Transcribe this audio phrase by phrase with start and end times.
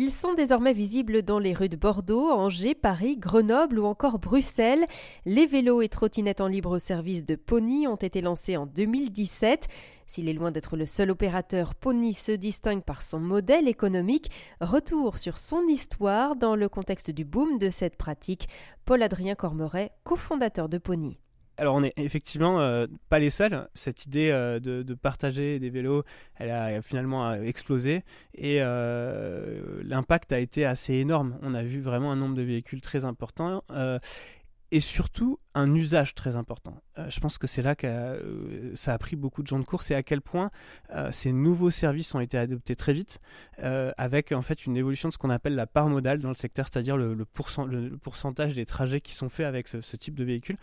[0.00, 4.86] Ils sont désormais visibles dans les rues de Bordeaux, Angers, Paris, Grenoble ou encore Bruxelles.
[5.26, 9.66] Les vélos et trottinettes en libre service de Pony ont été lancés en 2017.
[10.06, 14.30] S'il est loin d'être le seul opérateur, Pony se distingue par son modèle économique.
[14.60, 18.48] Retour sur son histoire dans le contexte du boom de cette pratique.
[18.84, 21.18] Paul-Adrien Cormeret, cofondateur de Pony.
[21.58, 23.68] Alors on n'est effectivement euh, pas les seuls.
[23.74, 26.04] Cette idée euh, de, partager des vélos,
[26.36, 28.04] elle a finalement euh, explosé
[28.34, 31.36] et l'impact a été assez énorme.
[31.42, 33.64] On a vu vraiment un nombre de véhicules très important
[34.70, 36.76] et surtout un usage très important.
[36.98, 39.64] Euh, je pense que c'est là que euh, ça a pris beaucoup de gens de
[39.64, 40.50] course et à quel point
[40.94, 43.20] euh, ces nouveaux services ont été adoptés très vite,
[43.58, 46.66] avec en fait une évolution de ce qu'on appelle la part modale dans le secteur,
[46.70, 50.56] c'est-à-dire le, pourcentage des trajets qui sont faits avec ce, type de véhicule.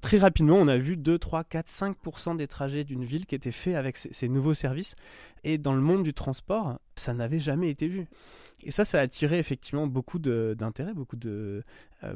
[0.00, 3.50] Très rapidement, on a vu 2, 3, 4, 5% des trajets d'une ville qui étaient
[3.50, 4.94] faits avec ces nouveaux services.
[5.44, 8.06] Et dans le monde du transport, ça n'avait jamais été vu.
[8.64, 11.62] Et ça, ça a attiré effectivement beaucoup d'intérêt, beaucoup de,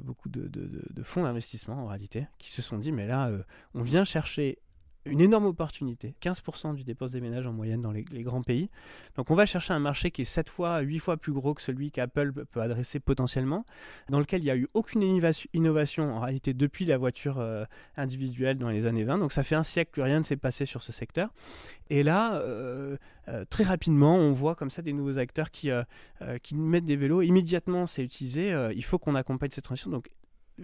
[0.02, 3.42] beaucoup de, fonds d'investissement en réalité, qui se sont dit, mais là, euh,
[3.74, 4.58] on vient chercher
[5.04, 6.14] une énorme opportunité.
[6.22, 8.70] 15% du dépense des ménages en moyenne dans les, grands pays.
[9.16, 11.62] Donc on va chercher un marché qui est 7 fois, 8 fois plus gros que
[11.62, 13.64] celui qu'Apple peut adresser potentiellement,
[14.08, 15.02] dans lequel il n'y a eu aucune
[15.52, 17.64] innovation en réalité depuis la voiture euh,
[17.96, 19.18] individuelle dans les années 20.
[19.18, 21.30] Donc ça fait un siècle que rien ne s'est passé sur ce secteur.
[21.90, 22.96] Et là, euh,
[23.50, 25.70] très rapidement, on voit comme ça des nouveaux acteurs qui,
[26.42, 27.22] qui mettent des vélos.
[27.22, 28.70] Immédiatement, c'est utilisé.
[28.74, 29.90] il faut qu'on accompagne cette transition.
[29.90, 30.08] Donc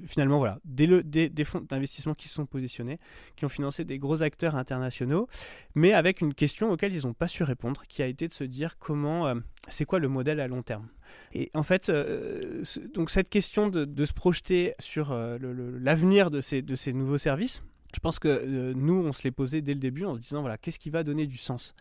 [0.07, 2.99] finalement, voilà, des, fonds d'investissement qui sont positionnés,
[3.37, 5.29] qui ont financé des gros acteurs internationaux,
[5.75, 8.45] mais avec une question auquel ils n'ont pas su répondre, qui a été de se
[8.45, 9.35] dire comment, euh,
[9.69, 10.89] c'est quoi le modèle à long terme.
[11.33, 12.63] Et en fait, euh,
[12.95, 15.39] donc cette question de, se projeter sur euh,
[15.81, 17.63] l'avenir de ces, de ces nouveaux services,
[17.95, 20.59] je pense que nous, on se l'est posé dès le début en se disant, voilà,
[20.59, 21.75] qu'est-ce qui va donner du sens?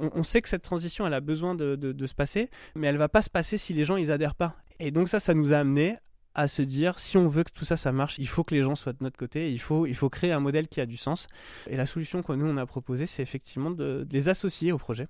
[0.00, 3.08] On, sait que cette transition, elle a besoin de, de, se passer, mais elle va
[3.08, 4.56] pas se passer si les gens, ils adhèrent pas.
[4.78, 5.96] Et donc ça, ça nous a amené
[6.36, 8.60] à se dire si on veut que tout ça ça marche, il faut que les
[8.62, 10.98] gens soient de notre côté, il faut, il faut créer un modèle qui a du
[10.98, 11.28] sens.
[11.66, 15.08] Et la solution que nous on a proposée, c'est effectivement de, les associer au projet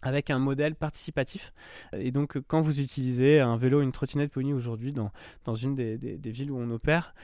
[0.00, 1.52] avec un modèle participatif.
[1.92, 5.10] Et donc, quand vous utilisez un vélo, une trottinette Pony aujourd'hui dans,
[5.44, 7.14] dans une des, des, villes où on opère,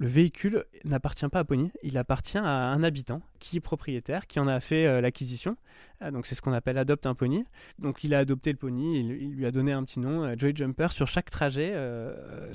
[0.00, 4.40] le véhicule n'appartient pas à Pony, il appartient à un habitant qui est propriétaire, qui
[4.40, 5.56] en a fait euh, l'acquisition.
[6.00, 7.44] Euh, donc c'est ce qu'on appelle adopte un pony.
[7.78, 10.56] Donc il a adopté le pony, il, lui a donné un petit nom, euh, Joy
[10.56, 10.88] Jumper.
[10.92, 11.74] Sur chaque trajet,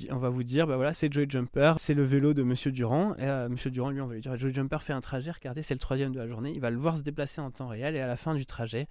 [0.10, 3.16] on va vous dire, bah voilà, c'est Joy Jumper, c'est le vélo de Monsieur Durand.
[3.18, 5.76] Et Monsieur Durand, lui, on va lui dire, Joy Jumper fait un trajet, regardez, c'est
[5.76, 6.52] le troisième de la journée.
[6.52, 8.88] Il va le voir se déplacer en temps réel et à la fin du trajet,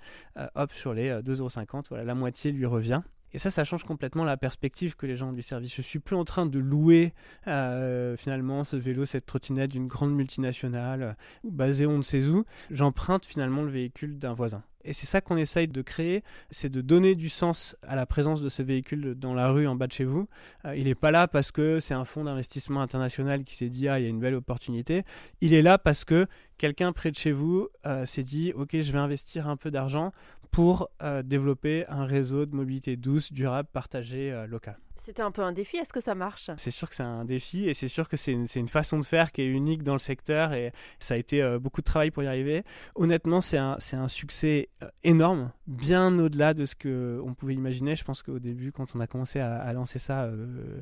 [0.54, 3.02] hop, sur les 2,50€, voilà, la moitié lui revient.
[3.34, 5.74] Et ça, ça change complètement la perspective que les gens ont du service.
[5.74, 7.12] Je suis plus en train de louer
[7.48, 11.12] euh, finalement ce vélo, cette trottinette d'une grande multinationale euh,
[11.42, 12.44] basée on ne sait où.
[12.70, 14.62] J'emprunte finalement le véhicule d'un voisin.
[14.84, 18.40] Et c'est ça qu'on essaye de créer, c'est de donner du sens à la présence
[18.40, 20.28] de ce véhicule dans la rue en bas de chez vous.
[20.64, 23.88] Euh, il n'est pas là parce que c'est un fonds d'investissement international qui s'est dit
[23.88, 25.04] ah il y a une belle opportunité.
[25.40, 26.26] Il est là parce que
[26.58, 27.68] quelqu'un près de chez vous
[28.04, 30.12] s'est dit ok je vais investir un peu d'argent
[30.54, 34.78] pour euh, développer un réseau de mobilité douce, durable, partagé, euh, local.
[34.96, 36.50] C'était un peu un défi, est-ce que ça marche?
[36.56, 39.32] C'est sûr que c'est un défi et c'est sûr que c'est une, façon de faire
[39.32, 42.22] qui est unique dans le secteur et ça a été euh, beaucoup de travail pour
[42.22, 42.64] y arriver.
[42.94, 43.78] Honnêtement, c'est un,
[44.08, 44.68] succès
[45.02, 47.96] énorme, bien au-delà de ce qu'on pouvait imaginer.
[47.96, 50.80] Je pense qu'au début, quand on a commencé à, à lancer ça, euh,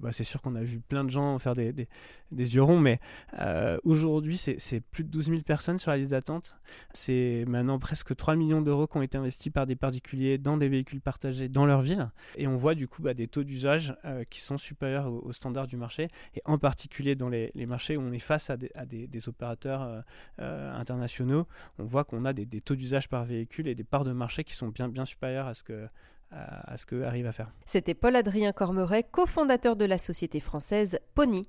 [0.00, 1.86] bah, c'est sûr qu'on a vu plein de gens faire des, des,
[2.32, 3.00] yeux ronds, mais
[3.38, 6.56] euh, aujourd'hui, c'est plus de 12 000 personnes sur la liste d'attente.
[6.92, 10.68] C'est maintenant presque 3 millions d'euros qui ont été investis par des particuliers dans des
[10.68, 12.10] véhicules partagés dans leur ville.
[12.36, 15.66] Et on voit du coup bah, des taux d'usage euh, qui sont supérieurs aux, standards
[15.66, 18.70] du marché, et en particulier dans les, les, marchés où on est face à des,
[18.74, 20.04] à des, des opérateurs
[20.38, 21.46] internationaux.
[21.78, 24.54] On voit qu'on a des, taux d'usage par véhicule et des parts de marché qui
[24.54, 25.88] sont bien, bien supérieures à ce que
[26.30, 27.50] à, ce qu'eux arrivent à faire.
[27.66, 31.48] C'était Paul-Adrien Cormeret, cofondateur de la société française Pony.